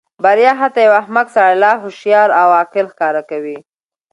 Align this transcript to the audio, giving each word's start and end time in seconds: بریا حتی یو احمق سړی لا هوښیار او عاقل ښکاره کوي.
بریا 0.23 0.53
حتی 0.61 0.81
یو 0.85 0.93
احمق 1.01 1.27
سړی 1.35 1.53
لا 1.63 1.71
هوښیار 1.81 2.29
او 2.41 2.47
عاقل 2.57 2.85
ښکاره 2.93 3.21
کوي. 3.29 3.57